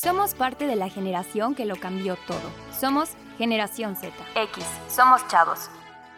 [0.00, 2.52] Somos parte de la generación que lo cambió todo.
[2.70, 4.14] Somos Generación Z.
[4.36, 4.64] X.
[4.86, 5.68] Somos chavos.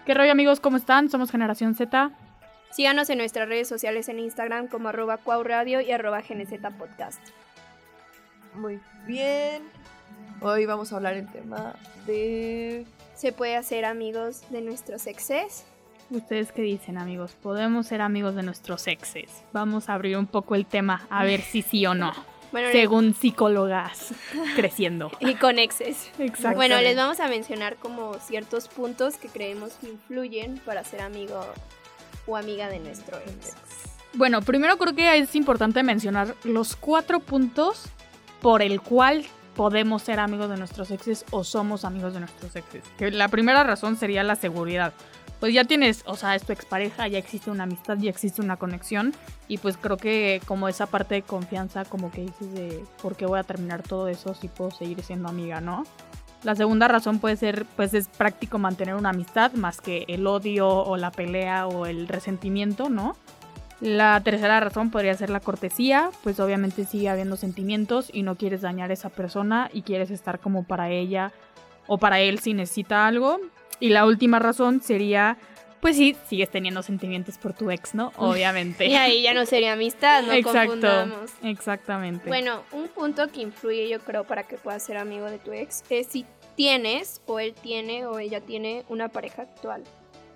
[0.04, 0.60] ¿Qué rollo amigos?
[0.60, 1.08] ¿Cómo están?
[1.08, 2.10] Somos Generación Z.
[2.72, 6.20] Síganos en nuestras redes sociales en Instagram como arroba cuauradio y arroba
[6.78, 7.22] Podcast.
[8.52, 9.62] Muy bien.
[10.42, 11.74] Hoy vamos a hablar el tema
[12.04, 12.84] de...
[13.14, 15.64] ¿Se puede hacer amigos de nuestros exes?
[16.10, 17.34] ¿Ustedes qué dicen amigos?
[17.42, 19.42] ¿Podemos ser amigos de nuestros exes?
[19.54, 22.12] Vamos a abrir un poco el tema a ver si sí o no.
[22.72, 24.12] Según psicólogas
[24.56, 25.10] creciendo.
[25.20, 26.10] Y con exes.
[26.18, 26.56] Exacto.
[26.56, 31.44] Bueno, les vamos a mencionar como ciertos puntos que creemos que influyen para ser amigo
[32.26, 33.54] o amiga de nuestro ex.
[34.14, 37.84] Bueno, primero creo que es importante mencionar los cuatro puntos
[38.40, 39.24] por el cual
[39.54, 42.82] podemos ser amigos de nuestros exes o somos amigos de nuestros exes.
[42.98, 44.92] Que la primera razón sería la seguridad
[45.40, 48.58] pues ya tienes, o sea, es tu expareja, ya existe una amistad, ya existe una
[48.58, 49.14] conexión
[49.48, 53.24] y pues creo que como esa parte de confianza como que dices de por qué
[53.24, 55.84] voy a terminar todo eso si puedo seguir siendo amiga, ¿no?
[56.42, 60.68] La segunda razón puede ser, pues es práctico mantener una amistad más que el odio
[60.68, 63.16] o la pelea o el resentimiento, ¿no?
[63.80, 68.60] La tercera razón podría ser la cortesía, pues obviamente sigue habiendo sentimientos y no quieres
[68.60, 71.32] dañar a esa persona y quieres estar como para ella
[71.86, 73.38] o para él si necesita algo.
[73.80, 75.38] Y la última razón sería,
[75.80, 78.12] pues sí, sigues teniendo sentimientos por tu ex, ¿no?
[78.16, 78.86] Obviamente.
[78.86, 82.28] y ahí ya no sería amistad, no Exacto, Exactamente.
[82.28, 85.82] Bueno, un punto que influye yo creo para que puedas ser amigo de tu ex
[85.88, 89.82] es si tienes o él tiene o ella tiene una pareja actual.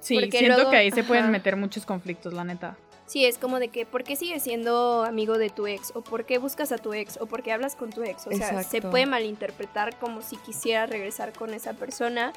[0.01, 2.77] Sí, siento que ahí se pueden meter muchos conflictos, la neta.
[3.07, 5.93] Sí, es como de que, ¿por qué sigues siendo amigo de tu ex?
[5.95, 7.19] ¿O por qué buscas a tu ex?
[7.21, 8.27] ¿O por qué hablas con tu ex?
[8.27, 12.33] O sea, se puede malinterpretar como si quisiera regresar con esa persona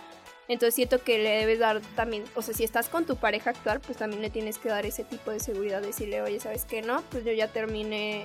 [0.48, 3.82] entonces siento que le debes dar también, o sea, si estás con tu pareja actual,
[3.82, 6.82] pues también le tienes que dar ese tipo de seguridad, decirle, oye, ¿sabes qué?
[6.82, 8.24] No, pues yo ya terminé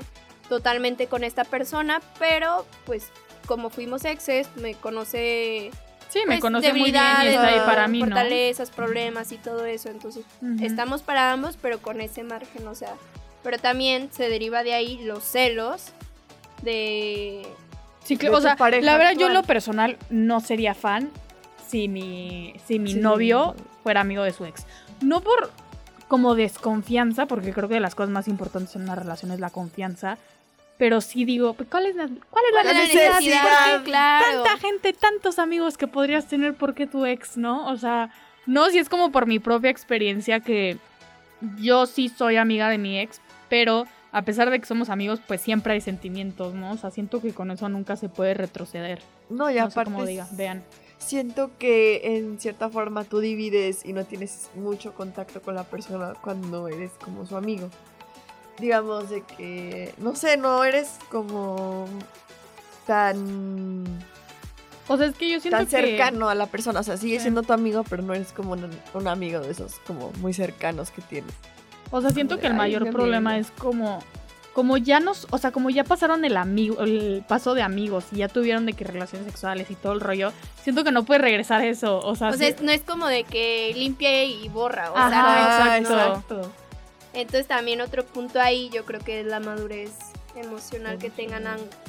[0.49, 3.11] totalmente con esta persona, pero pues
[3.47, 5.71] como fuimos exes, me conoce...
[6.09, 9.65] Sí, me pues, conoce muy bien y está ahí para mí, fortalezas, problemas y todo
[9.65, 9.89] eso.
[9.89, 10.27] Entonces,
[10.61, 12.97] estamos para ambos, pero con ese margen, o sea.
[13.43, 15.87] Pero también se deriva de ahí los celos
[16.61, 17.47] de
[18.05, 21.11] Sí, que, o sea, la verdad yo en lo personal no sería fan
[21.73, 24.67] si mi, si mi novio fuera amigo de su ex.
[25.01, 25.51] No por
[26.07, 29.49] como desconfianza, porque creo que de las cosas más importantes en una relación es la
[29.49, 30.19] confianza.
[30.77, 33.83] Pero sí digo, pues, ¿cuál es la, cuál es la, necesidad?
[33.85, 34.43] Claro.
[34.43, 37.67] Tanta gente, tantos amigos que podrías tener porque tu ex, ¿no?
[37.71, 38.11] O sea,
[38.45, 40.77] no, si es como por mi propia experiencia que
[41.59, 45.41] yo sí soy amiga de mi ex, pero a pesar de que somos amigos, pues
[45.41, 46.73] siempre hay sentimientos, ¿no?
[46.73, 49.01] O sea, siento que con eso nunca se puede retroceder.
[49.31, 50.63] No, ya no sé cómo diga, vean
[51.03, 56.15] siento que en cierta forma tú divides y no tienes mucho contacto con la persona
[56.23, 57.69] cuando eres como su amigo.
[58.59, 61.87] Digamos de que, no sé, no eres como
[62.87, 63.85] tan...
[64.89, 67.43] O sea, es que yo siento tan cercano a la persona, o sea, sigue siendo
[67.43, 71.33] tu amigo, pero no eres como un, amigo de esos como muy cercanos que tienes.
[71.91, 74.03] O sea, siento que el mayor problema es como
[74.53, 78.17] como ya nos, o sea, como ya pasaron el amigo, el paso de amigos y
[78.17, 80.33] ya tuvieron de que relaciones sexuales y todo el rollo,
[80.63, 83.73] siento que no puede regresar eso, o sea, o sea no es como de que
[83.75, 86.53] limpie y borra, o sea, exacto.
[87.15, 89.93] Entonces también otro punto ahí, yo creo que es la madurez
[90.37, 91.45] emocional que tengan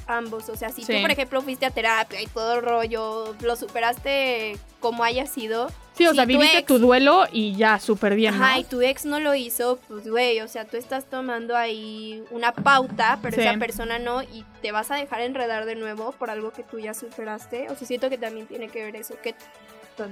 [0.07, 0.49] ambos.
[0.49, 4.57] O sea, si tú, por ejemplo, fuiste a terapia y todo el rollo, lo superaste
[4.79, 5.69] como haya sido.
[5.93, 8.33] Sí, o sea, viviste tu duelo y ya, súper bien.
[8.33, 12.23] Ajá, y tu ex no lo hizo, pues, güey, o sea, tú estás tomando ahí
[12.31, 16.29] una pauta, pero esa persona no, y te vas a dejar enredar de nuevo por
[16.29, 17.69] algo que tú ya superaste.
[17.69, 19.35] O sea, siento que también tiene que ver eso, que,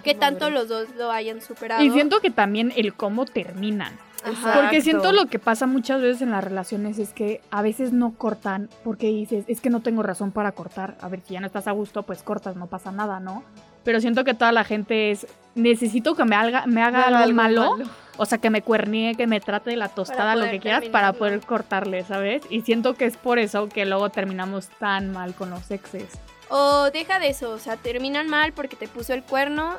[0.04, 1.84] que tanto los dos lo hayan superado.
[1.84, 3.98] Y siento que también el cómo terminan.
[4.24, 8.14] Porque siento lo que pasa muchas veces en las relaciones es que a veces no
[8.16, 10.98] cortan porque dices, es que no tengo razón para cortar.
[11.02, 13.44] A ver, si ya no estás a gusto, pues cortas, no pasa nada, ¿no?
[13.84, 17.78] Pero siento que toda la gente es, necesito que me haga, me haga algo, malo,
[18.18, 21.14] O sea, que me cuernee, que me trate de la tostada, lo que quieras, para
[21.14, 22.44] poder cortarle, ¿sabes?
[22.50, 26.10] Y siento que es por eso que luego terminamos tan mal con los exes.
[26.50, 29.78] O deja de eso, o sea, terminan mal porque te puso el cuerno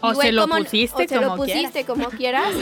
[0.00, 2.54] o se lo pusiste, como, lo pusiste como quieras.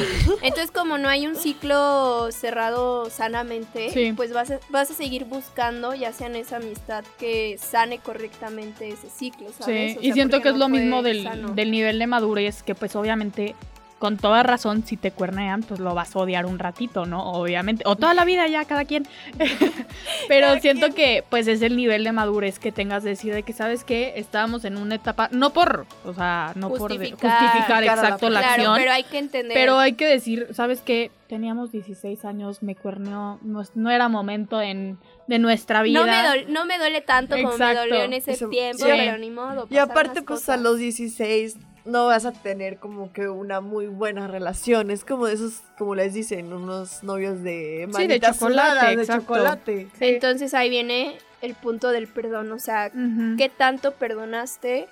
[0.42, 5.94] Entonces, como no hay un ciclo cerrado sanamente, pues vas a, vas a seguir buscando,
[5.94, 9.94] ya sea en esa amistad, que sane correctamente ese ciclo, ¿sabes?
[9.94, 13.54] Sí, y siento que es lo mismo del, del nivel de madurez, que pues obviamente
[14.02, 17.22] con toda razón, si te cuernean, pues lo vas a odiar un ratito, ¿no?
[17.34, 17.84] Obviamente.
[17.86, 19.06] O toda la vida ya, cada quien.
[20.28, 23.52] Pero siento que, pues, es el nivel de madurez que tengas de decir de que,
[23.52, 24.14] ¿sabes qué?
[24.16, 28.74] Estábamos en una etapa, no por, o sea, no por justificar exacto la, acción.
[28.76, 29.54] Pero hay que entender.
[29.54, 31.12] Pero hay que decir, ¿sabes qué?
[31.28, 36.00] Teníamos 16 años, me cuerneó, no, era momento en, de nuestra vida.
[36.48, 39.68] No me, duele tanto como me dolió en ese tiempo, pero ni modo.
[39.70, 44.28] Y aparte, pues, a los 16 no vas a tener como que una muy buena
[44.28, 44.90] relación.
[44.90, 49.88] Es como de esos, como les dicen, unos novios de sí, de chocolate, de chocolate.
[50.00, 52.90] Entonces ahí viene el punto del perdón, o sea,
[53.36, 54.86] ¿qué tanto perdonaste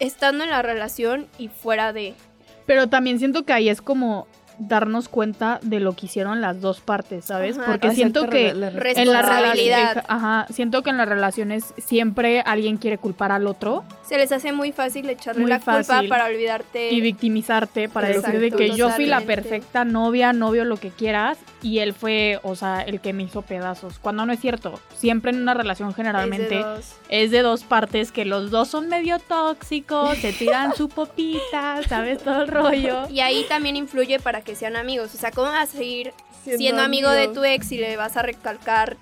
[0.00, 2.14] estando en la relación y fuera de?
[2.66, 4.26] Pero también siento que ahí es como
[4.58, 7.58] darnos cuenta de lo que hicieron las dos partes, ¿sabes?
[7.58, 12.98] Porque siento que en la realidad, ajá, siento que en las relaciones siempre alguien quiere
[12.98, 13.84] culpar al otro.
[14.06, 18.50] Se les hace muy fácil echarle la culpa para olvidarte y victimizarte para decir de
[18.50, 22.82] que yo fui la perfecta novia, novio, lo que quieras y él fue, o sea,
[22.82, 23.98] el que me hizo pedazos.
[23.98, 26.62] Cuando no es cierto, siempre en una relación generalmente
[27.08, 32.22] es de dos, partes que los dos son medio tóxicos, se tiran su popita, ¿sabes?
[32.22, 33.04] Todo el rollo.
[33.14, 35.14] Y ahí también influye para que sean amigos.
[35.14, 36.12] O sea, ¿cómo vas a seguir
[36.44, 38.96] siendo, amigo de tu ex y le vas a recalcar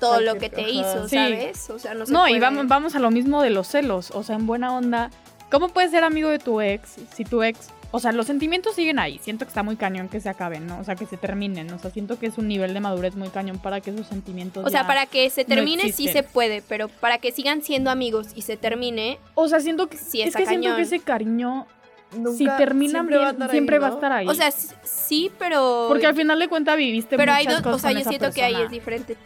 [0.00, 1.70] todo lo que te hizo, ¿sabes?
[1.70, 4.10] O sea, no se No, y vamos, vamos a lo mismo de los celos.
[4.12, 5.10] O sea, en buena onda,
[5.50, 8.98] ¿cómo puedes ser amigo de tu ex si tu ex o sea, los sentimientos siguen
[8.98, 9.20] ahí.
[9.22, 10.80] Siento que está muy cañón que se acaben, ¿no?
[10.80, 11.72] O sea, que se terminen.
[11.72, 14.66] O sea, siento que es un nivel de madurez muy cañón para que esos sentimientos.
[14.66, 18.26] O sea, para que se termine sí se puede, pero para que sigan siendo amigos
[18.34, 19.20] y se termine.
[19.36, 19.96] O sea, siento que.
[19.96, 21.68] Sí, es que siento que ese cariño
[22.36, 23.08] si terminan
[23.50, 24.28] siempre, va, a estar ahí.
[24.28, 25.86] O sea, sí, pero.
[25.88, 28.56] Porque al final de cuentas viviste Pero hay dos, o sea, yo siento que ahí
[28.60, 29.16] es diferente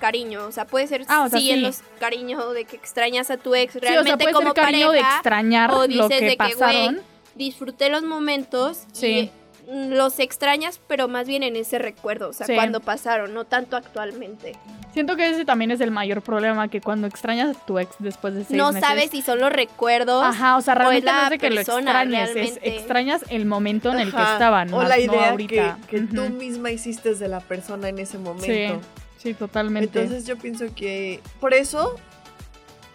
[0.00, 3.54] cariño, o sea, puede ser ah, sí, en los cariño de que extrañas a tu
[3.54, 6.96] ex realmente sí, como cariño de extrañar o dices lo que de pasaron.
[6.96, 7.02] Que,
[7.36, 9.30] disfruté los momentos sí.
[9.68, 14.56] los extrañas, pero más bien en ese recuerdo, o sea, cuando pasaron, no tanto actualmente.
[14.92, 18.34] Siento que ese también es el mayor problema, que cuando extrañas a tu ex después
[18.34, 18.82] de seis no meses...
[18.82, 21.60] No sabes si son los recuerdos Ajá, o sea, realmente no es de que lo
[21.60, 26.28] extrañes, es, extrañas el momento en el que estaban, O la idea que, que tú
[26.30, 28.46] misma hiciste de la persona en ese momento.
[28.46, 30.02] Sí, sí, totalmente.
[30.02, 31.96] Entonces yo pienso que por eso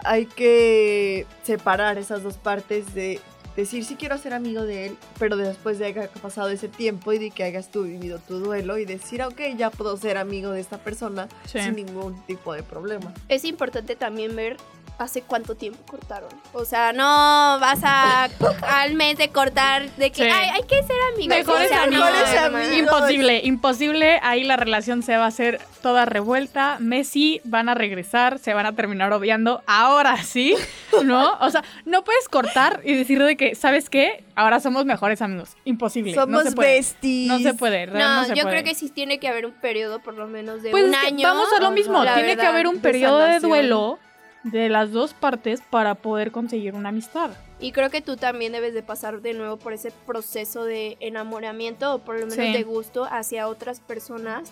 [0.03, 3.19] hay que separar esas dos partes de
[3.57, 7.11] decir si quiero ser amigo de él, pero después de que haya pasado ese tiempo
[7.11, 10.51] y de que hayas tú vivido tu duelo y decir, ok, ya puedo ser amigo
[10.51, 13.13] de esta persona sin ningún tipo de problema.
[13.27, 14.57] Es importante también ver
[14.97, 16.29] hace cuánto tiempo cortaron.
[16.53, 18.29] O sea, no vas a
[18.81, 21.37] al mes de cortar de que hay que ser amigos.
[21.37, 22.77] Mejores, amigos.
[22.77, 24.19] Imposible, imposible.
[24.23, 26.77] Ahí la relación se va a hacer toda revuelta.
[26.79, 29.63] Messi van a regresar, se van a terminar odiando.
[29.67, 30.55] Ahora sí,
[31.03, 31.37] ¿no?
[31.39, 34.23] O sea, no puedes cortar y decir de que, ¿sabes qué?
[34.35, 35.55] Ahora somos mejores amigos.
[35.65, 36.13] Imposible.
[36.13, 37.27] Somos no se besties.
[37.27, 37.87] No se puede.
[37.87, 40.83] No, yo creo que sí tiene que haber un periodo por lo menos de pues
[40.83, 41.27] un año.
[41.27, 42.03] Vamos a lo mismo.
[42.03, 43.99] Tiene que haber un periodo de duelo
[44.43, 47.31] de las dos partes para poder conseguir una amistad.
[47.59, 51.95] Y creo que tú también debes de pasar de nuevo por ese proceso de enamoramiento
[51.95, 54.51] o por lo menos de gusto hacia otras personas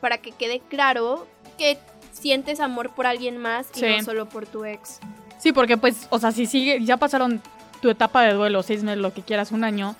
[0.00, 1.26] para que quede claro
[1.58, 1.78] que
[2.12, 5.00] sientes amor por alguien más y no solo por tu ex.
[5.38, 7.42] Sí, porque pues, o sea, si sigue, ya pasaron
[7.80, 9.94] tu etapa de duelo, seis meses, lo que quieras, un año,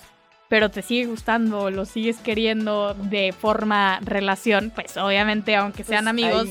[0.49, 6.09] pero te sigue gustando, lo sigues queriendo de forma relación, pues obviamente aunque sean pues,
[6.09, 6.47] amigos,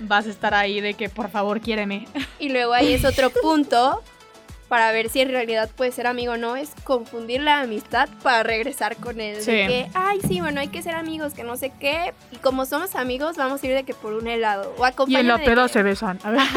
[0.00, 2.06] vas a estar ahí de que por favor quiéreme.
[2.38, 4.02] Y luego ahí es otro punto
[4.70, 8.44] para ver si en realidad puede ser amigo o no, es confundir la amistad para
[8.44, 9.44] regresar con él.
[9.44, 12.14] De que, ay, sí, bueno, hay que ser amigos, que no sé qué.
[12.30, 14.72] Y como somos amigos, vamos a ir de que por un helado.
[14.78, 16.20] O y en la peda se besan.
[16.22, 16.40] A ver.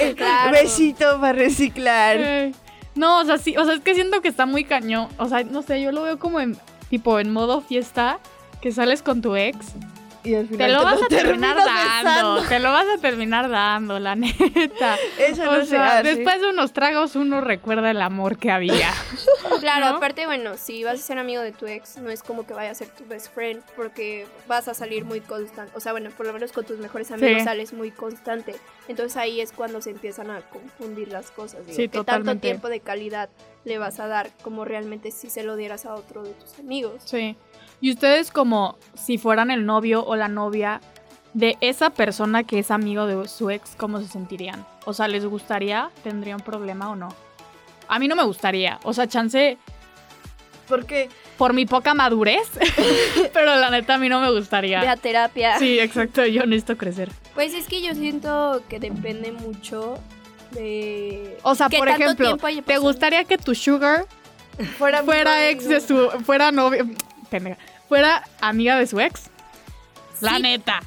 [0.00, 0.16] Eh,
[0.52, 2.52] besito para reciclar.
[3.00, 5.08] No, o sea, sí, o sea, es que siento que está muy cañón.
[5.16, 6.58] O sea, no sé, yo lo veo como en,
[6.90, 8.18] tipo, en modo fiesta,
[8.60, 9.74] que sales con tu ex
[10.22, 13.98] y al final te lo vas a terminar dando, te lo vas a terminar dando,
[13.98, 14.98] la neta.
[15.18, 18.92] Eso o sea, después de unos tragos uno recuerda el amor que había.
[19.60, 22.52] claro, aparte, bueno, si vas a ser amigo de tu ex, no es como que
[22.52, 25.72] vaya a ser tu best friend, porque vas a salir muy constante.
[25.74, 28.56] O sea, bueno, por lo menos con tus mejores amigos sales muy constante.
[28.88, 31.64] Entonces ahí es cuando se empiezan a confundir las cosas.
[31.66, 33.28] Digo, sí, que tanto tiempo de calidad
[33.64, 37.02] le vas a dar como realmente si se lo dieras a otro de tus amigos.
[37.04, 37.36] Sí.
[37.80, 40.80] Y ustedes como si fueran el novio o la novia
[41.34, 44.66] de esa persona que es amigo de su ex, ¿cómo se sentirían?
[44.84, 45.90] O sea, ¿les gustaría?
[46.02, 47.08] ¿Tendrían problema o no?
[47.86, 48.80] A mí no me gustaría.
[48.82, 49.58] O sea, chance...
[50.70, 51.08] ¿Por qué?
[51.36, 52.48] Por mi poca madurez.
[53.34, 54.80] pero la neta a mí no me gustaría.
[54.80, 55.58] De terapia.
[55.58, 56.24] Sí, exacto.
[56.24, 57.10] Yo necesito crecer.
[57.34, 59.98] Pues es que yo siento que depende mucho
[60.52, 61.36] de...
[61.42, 64.06] O sea, por ejemplo, ¿te gustaría que tu sugar
[64.78, 66.08] fuera, fuera ex de su...
[66.24, 66.86] fuera novio
[67.30, 67.58] pendeja,
[67.88, 69.30] fuera amiga de su ex.
[70.20, 70.82] La neta.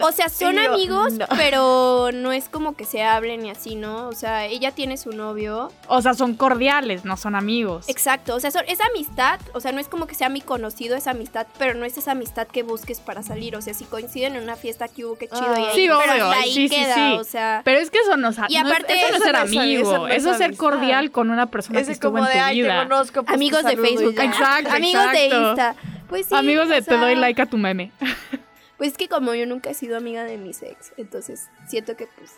[0.00, 4.08] O sea, son amigos, pero no es como que se hablen y así, ¿no?
[4.08, 5.72] O sea, ella tiene su novio.
[5.86, 7.88] O sea, son cordiales, no son amigos.
[7.88, 10.96] Exacto, o sea, son, es amistad, o sea, no es como que sea mi conocido,
[10.96, 13.56] es amistad, pero no es esa amistad que busques para salir.
[13.56, 15.54] O sea, si coinciden en una fiesta que hubo, qué chido.
[15.56, 17.62] y ahí, sí, pero ahí sí, queda, sí, o sea.
[17.64, 20.56] Pero es que eso no, y aparte, eso no es ser amigo, eso, es ser
[20.56, 22.82] cordial con una persona que estuvo en tu de, vida.
[22.84, 24.14] Conozco, pues, Amigos de Facebook.
[24.18, 25.74] Exacto, Amigos de Insta.
[26.08, 27.92] Pues sí, Amigos de te doy like a tu meme.
[28.80, 32.06] Pues es que como yo nunca he sido amiga de mis ex, entonces siento que
[32.16, 32.32] pues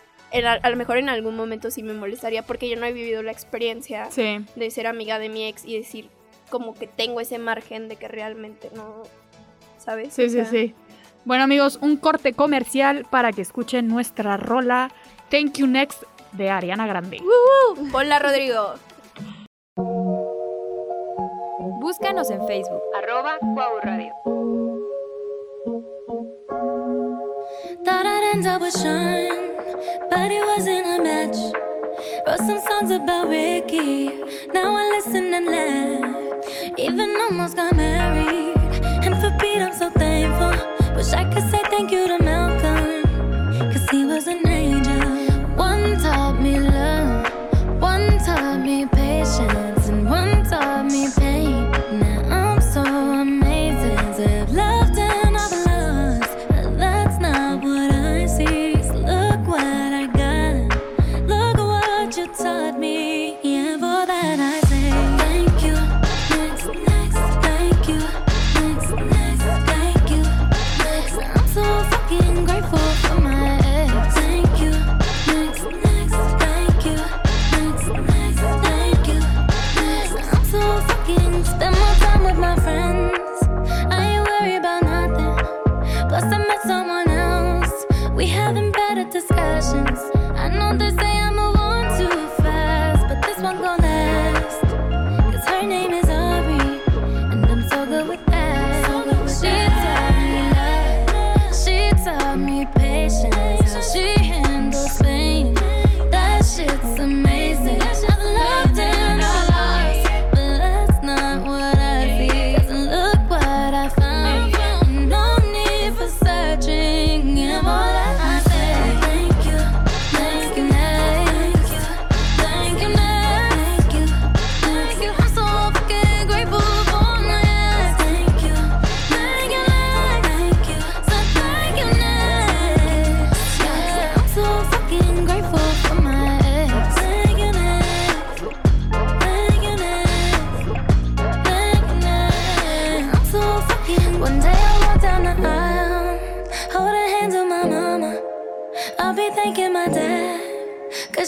[0.45, 3.31] a, lo mejor en algún momento sí me molestaría porque yo no he vivido la
[3.31, 6.11] experiencia de ser amiga de mi ex y decir
[6.51, 9.05] como que tengo ese margen de que realmente no,
[9.79, 10.15] ¿sabes?
[10.15, 10.75] Sí, sí, sí.
[11.25, 14.91] Bueno amigos, un corte comercial para que escuchen nuestra rola
[15.31, 17.21] Thank You Next de Ariana Grande.
[17.93, 18.75] Hola Rodrigo.
[21.81, 23.39] Búscanos en Facebook, arroba
[23.85, 24.32] Radio.
[28.45, 29.55] Up with Sean,
[30.11, 31.37] but it wasn't a match.
[32.27, 34.09] Wrote some songs about Ricky,
[34.53, 36.79] now I listen and laugh.
[36.79, 38.57] Even almost got married,
[39.05, 40.95] and for Pete I'm so thankful.
[40.97, 44.92] Wish I could say thank you to Malcolm, cause he was an angel.
[86.65, 87.87] Someone else.
[88.15, 89.99] We having better discussions.
[90.37, 91.52] I know they say I move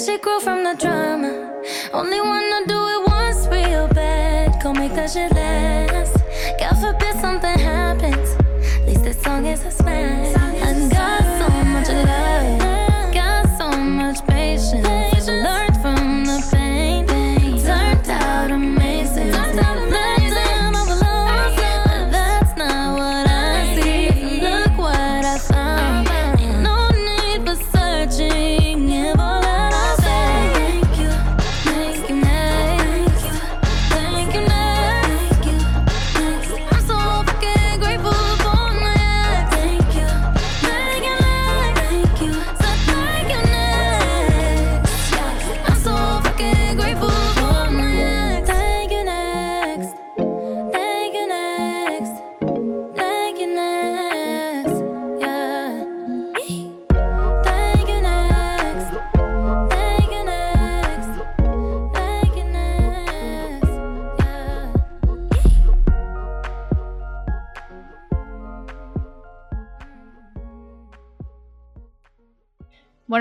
[0.05, 1.51] she grew from the drama.
[1.95, 2.34] Only wanna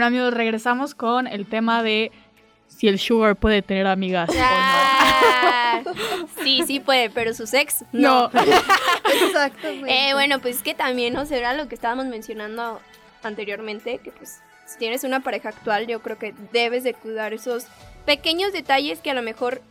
[0.03, 2.11] Bueno amigos, regresamos con el tema de
[2.67, 5.81] si el sugar puede tener amigas o Ah,
[6.43, 8.29] sí, sí puede, pero sus ex no.
[8.33, 8.41] no.
[9.25, 10.09] Exactamente.
[10.09, 11.25] Eh, bueno, pues es que también, ¿no?
[11.25, 12.81] Será lo que estábamos mencionando
[13.23, 17.67] anteriormente, que pues si tienes una pareja actual, yo creo que debes de cuidar esos
[18.05, 19.61] pequeños detalles que a lo mejor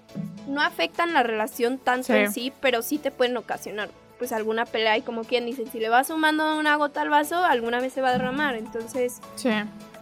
[0.49, 2.13] no afectan la relación tanto Sí.
[2.15, 5.79] en sí, pero sí te pueden ocasionar pues alguna pelea y como quien dice, si
[5.81, 8.55] le vas sumando una gota al vaso, alguna vez se va a derramar.
[8.55, 9.51] Entonces, Sí.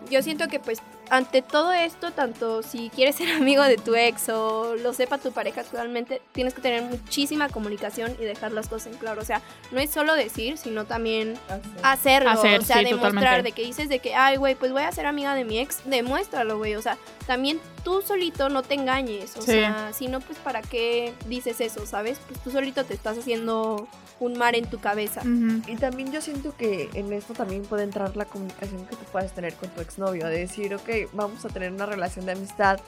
[0.09, 0.81] Yo siento que pues
[1.11, 5.33] ante todo esto, tanto si quieres ser amigo de tu ex o lo sepa tu
[5.33, 9.21] pareja actualmente, tienes que tener muchísima comunicación y dejar las cosas en claro.
[9.21, 9.43] O sea,
[9.73, 11.37] no es solo decir, sino también
[11.83, 12.33] hacerlo.
[12.33, 15.35] o sea, demostrar de que dices de que, ay, güey, pues voy a ser amiga
[15.35, 16.77] de mi ex, demuéstralo, güey.
[16.77, 19.37] O sea, también tú solito no te engañes.
[19.37, 22.19] O sea, si no, pues para qué dices eso, ¿sabes?
[22.29, 23.89] Pues tú solito te estás haciendo
[24.21, 25.23] un mar en tu cabeza.
[25.67, 29.33] Y también yo siento que en esto también puede entrar la comunicación que tú puedes
[29.33, 32.81] tener con tu exnovio, de decir, ok, vamos a tener una relación de amistad,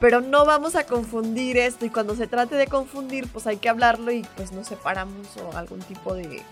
[0.00, 3.68] pero no vamos a confundir esto y cuando se trate de confundir, pues hay que
[3.68, 6.42] hablarlo y pues nos separamos o algún tipo de...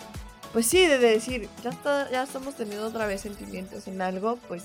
[0.53, 4.65] Pues sí, de decir, ya, está, ya estamos teniendo otra vez sentimientos en algo, pues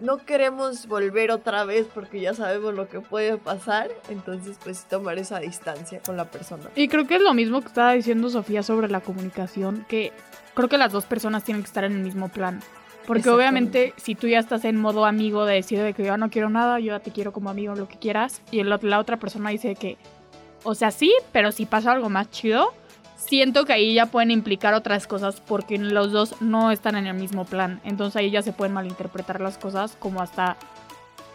[0.00, 5.18] no queremos volver otra vez porque ya sabemos lo que puede pasar, entonces pues tomar
[5.18, 6.64] esa distancia con la persona.
[6.74, 10.12] Y creo que es lo mismo que estaba diciendo Sofía sobre la comunicación, que
[10.54, 12.60] creo que las dos personas tienen que estar en el mismo plan.
[13.06, 16.28] Porque obviamente si tú ya estás en modo amigo de decir de que yo no
[16.28, 19.50] quiero nada, yo ya te quiero como amigo, lo que quieras, y la otra persona
[19.50, 19.96] dice que,
[20.64, 22.74] o sea, sí, pero si pasa algo más chido,
[23.16, 27.14] siento que ahí ya pueden implicar otras cosas porque los dos no están en el
[27.14, 27.80] mismo plan.
[27.84, 30.56] Entonces ahí ya se pueden malinterpretar las cosas como hasta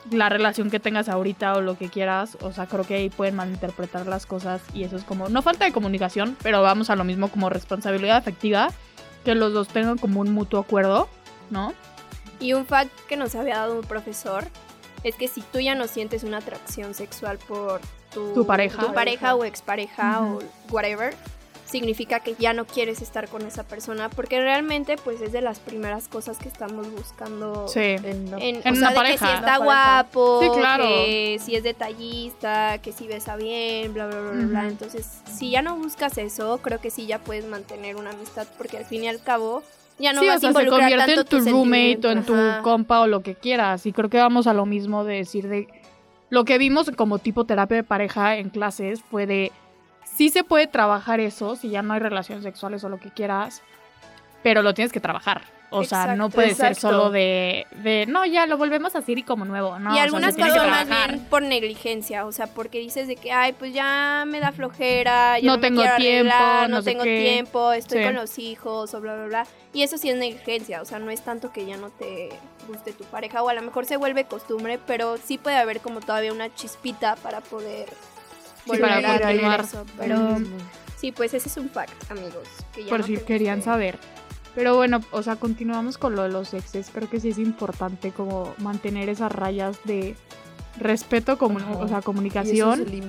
[0.10, 2.38] la relación que tengas ahorita o lo que quieras.
[2.42, 5.66] O sea, creo que ahí pueden malinterpretar las cosas y eso es como, no falta
[5.66, 8.70] de comunicación, pero vamos a lo mismo como responsabilidad afectiva,
[9.24, 11.08] que los dos tengan como un mutuo acuerdo,
[11.50, 11.74] ¿no?
[12.40, 14.46] Y un fact que nos había dado un profesor
[15.04, 17.82] es que si tú ya no sientes una atracción sexual por
[18.14, 21.16] tu, pareja, tu pareja o expareja o whatever,
[21.72, 25.60] significa que ya no quieres estar con esa persona porque realmente pues es de las
[25.60, 28.28] primeras cosas que estamos buscando en,
[28.78, 29.26] una pareja.
[29.26, 30.40] que si está guapo,
[30.78, 34.68] que si es detallista, que si besa bien, bla bla bla bla.
[34.68, 38.78] Entonces, si ya no buscas eso, creo que sí ya puedes mantener una amistad porque
[38.78, 39.64] al fin y al cabo
[39.98, 43.08] ya no vas a involucrar se convierte en tu roommate o en tu compa o
[43.08, 43.86] lo que quieras.
[43.86, 45.68] Y creo que vamos a lo mismo de decir de
[46.30, 49.52] lo que vimos como tipo terapia de pareja en clases fue de
[50.22, 53.64] sí se puede trabajar eso, si ya no hay relaciones sexuales o lo que quieras,
[54.44, 55.42] pero lo tienes que trabajar.
[55.72, 59.24] O sea, no puede ser solo de, de, no, ya lo volvemos a hacer y
[59.24, 59.96] como nuevo, ¿no?
[59.96, 63.74] Y algunas cosas más bien por negligencia, o sea, porque dices de que, ay, pues
[63.74, 66.36] ya me da flojera, ya no, tengo tiempo,
[66.70, 69.48] no, tengo tiempo, estoy con los hijos, o bla, bla, bla.
[69.74, 72.30] Y eso sí es negligencia, o sea, no es tanto que ya no te
[72.68, 76.00] guste tu pareja, o a lo mejor se vuelve costumbre, pero sí puede haber como
[76.00, 77.88] todavía una chispita para poder
[78.66, 79.62] volver a continuar.
[79.62, 80.38] Eso, pero
[80.98, 82.48] sí, pues ese es un fact, amigos.
[82.90, 83.98] Por si querían saber.
[84.56, 86.90] Pero bueno, o sea, continuamos con lo de los exes.
[86.94, 90.16] Creo que sí es importante como mantener esas rayas de
[90.78, 92.86] respeto, como, o sea, comunicación.
[92.92, 93.02] Y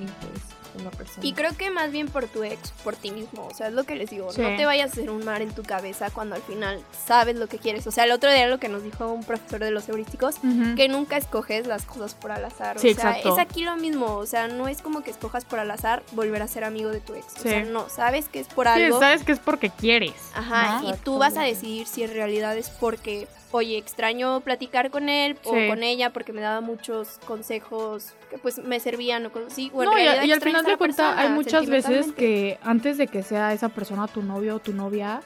[1.35, 3.47] creo que más bien por tu ex, por ti mismo.
[3.47, 4.27] O sea, es lo que les digo.
[4.27, 7.47] No te vayas a hacer un mar en tu cabeza cuando al final sabes lo
[7.47, 7.87] que quieres.
[7.87, 10.37] O sea, el otro día lo que nos dijo un profesor de los heurísticos,
[10.77, 12.77] que nunca escoges las cosas por al azar.
[12.77, 14.17] O sea, es aquí lo mismo.
[14.17, 17.01] O sea, no es como que escojas por al azar volver a ser amigo de
[17.01, 17.27] tu ex.
[17.37, 18.97] O sea, no, sabes que es por algo.
[18.97, 20.15] Sí, sabes que es porque quieres.
[20.35, 25.09] Ajá, y tú vas a decidir si en realidad es porque oye, extraño platicar con
[25.09, 29.53] él o con ella porque me daba muchos consejos que pues me servían o cosas
[29.53, 29.71] así.
[29.75, 33.69] no, y, al final de cuentas hay muchas veces que antes de que sea esa
[33.69, 35.21] persona tu novio o tu novia,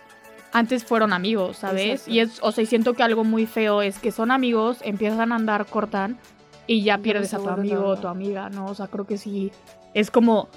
[0.53, 2.07] antes fueron amigos, ¿sabes?
[2.09, 5.37] Y es, o sea, siento que algo muy feo es que son amigos, empiezan a
[5.37, 6.19] andar, cortan
[6.67, 8.67] y ya pierdes a tu amigo o tu amiga, ¿no?
[8.67, 9.53] O sea, creo que sí
[9.95, 10.49] es como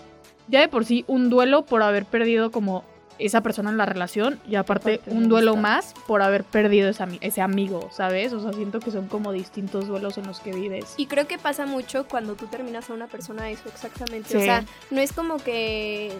[0.47, 2.83] ya de por sí un duelo por haber perdido como
[3.19, 7.89] esa persona en la relación y aparte, un duelo más por haber perdido ese, amigo,
[7.91, 8.33] ¿sabes?
[8.33, 10.93] O sea, siento que son como distintos duelos en los que vives.
[10.97, 14.37] Y creo que pasa mucho cuando tú terminas a una persona eso, exactamente.
[14.37, 16.13] O sea, no es como que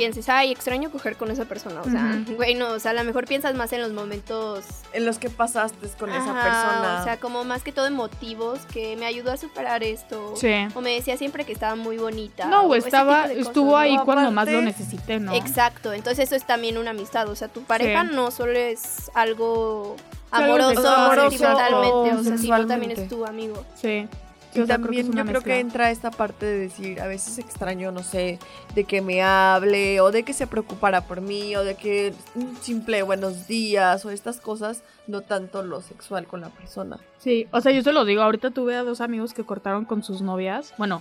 [0.00, 1.82] pienses, ay, extraño coger con esa persona.
[1.82, 4.64] O sea, güey, no, o sea, a lo mejor piensas más en los momentos.
[4.94, 6.98] En los que pasaste con esa persona.
[7.02, 10.32] O sea, como más que todo emotivos, que me ayudó a superar esto.
[10.36, 10.54] Sí.
[10.74, 12.46] O me decía siempre que estaba muy bonita.
[12.46, 15.34] No, estaba, estuvo ahí cuando más lo necesité, ¿no?
[15.34, 17.28] Exacto, entonces eso es también una amistad.
[17.28, 19.96] O sea, tu pareja no solo es algo
[20.30, 23.66] amoroso, amoroso sentimentalmente, o sea, sino también es tu amigo.
[23.74, 24.08] Sí.
[24.54, 28.38] Y también yo creo que entra esta parte de decir, a veces extraño, no sé,
[28.74, 32.56] de que me hable o de que se preocupara por mí o de que un
[32.56, 36.98] simple buenos días o estas cosas, no tanto lo sexual con la persona.
[37.18, 40.02] Sí, o sea, yo se lo digo, ahorita tuve a dos amigos que cortaron con
[40.02, 41.00] sus novias, bueno,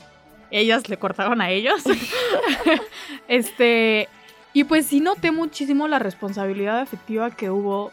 [0.52, 1.84] ellas le cortaron a ellos.
[3.28, 4.10] este,
[4.54, 7.92] y pues sí noté muchísimo la responsabilidad afectiva que hubo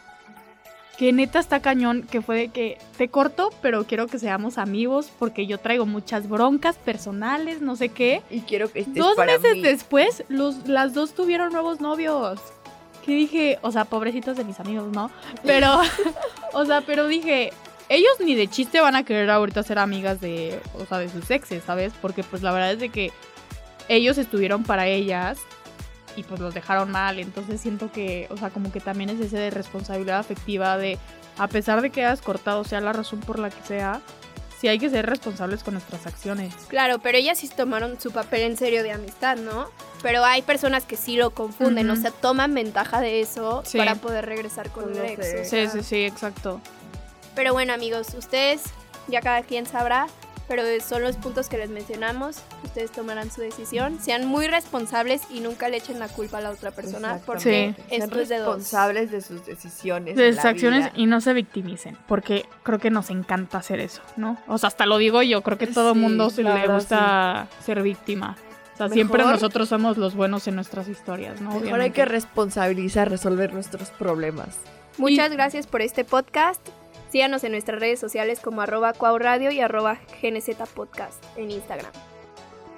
[0.97, 5.11] que neta está cañón, que fue de que te corto, pero quiero que seamos amigos
[5.19, 8.23] porque yo traigo muchas broncas personales, no sé qué.
[8.31, 12.39] Y quiero que estés Dos meses después, los, las dos tuvieron nuevos novios.
[13.05, 15.11] Que dije, o sea, pobrecitos de mis amigos, ¿no?
[15.43, 15.79] Pero,
[16.53, 17.53] o sea, pero dije,
[17.89, 21.29] ellos ni de chiste van a querer ahorita ser amigas de, o sea, de sus
[21.29, 21.93] exes, ¿sabes?
[22.01, 23.11] Porque pues la verdad es de que
[23.87, 25.37] ellos estuvieron para ellas
[26.17, 27.19] y pues los dejaron mal.
[27.19, 30.97] Entonces siento que, o sea, como que también es ese de responsabilidad afectiva de,
[31.37, 34.01] a pesar de que hayas cortado, sea la razón por la que sea,
[34.59, 36.53] sí hay que ser responsables con nuestras acciones.
[36.67, 39.69] Claro, pero ellas sí tomaron su papel en serio de amistad, ¿no?
[40.01, 44.25] Pero hay personas que sí lo confunden, o sea, toman ventaja de eso para poder
[44.25, 45.49] regresar con el ex.
[45.49, 46.59] Sí, sí, sí, exacto.
[47.35, 48.63] Pero bueno, amigos, ustedes
[49.07, 50.07] ya cada quien sabrá
[50.47, 52.37] pero son los puntos que les mencionamos.
[52.63, 53.99] Ustedes tomarán su decisión.
[53.99, 58.19] Sean muy responsables y nunca le echen la culpa a la otra persona porque esto
[58.19, 58.47] es de dos.
[58.47, 60.15] responsables de sus decisiones.
[60.15, 64.37] De sus acciones y no se victimicen, porque creo que nos encanta hacer eso, ¿no?
[64.47, 67.81] O sea, hasta lo digo yo, creo que todo el mundo se le gusta ser
[67.81, 68.37] víctima.
[68.73, 71.59] O sea, siempre nosotros somos los buenos en nuestras historias, ¿no?
[71.59, 74.59] Mejor hay que responsabilizar, resolver nuestros problemas.
[74.97, 76.61] Muchas gracias por este podcast.
[77.11, 79.99] Síganos en nuestras redes sociales como arroba cuauradio y arroba
[80.73, 81.91] Podcast en Instagram.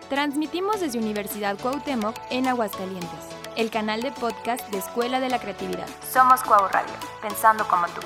[0.09, 3.09] Transmitimos desde Universidad Cuauhtémoc en Aguascalientes,
[3.55, 5.87] el canal de podcast de Escuela de la Creatividad.
[6.11, 8.01] Somos Cuau Radio, pensando como tú.